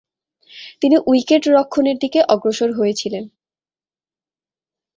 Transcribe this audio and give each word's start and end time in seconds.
তিনি 0.81 0.95
উইকেট-রক্ষণের 1.07 1.97
দিকে 1.99 2.19
অগ্রসর 2.27 2.69
হয়েছিলেন। 2.73 3.23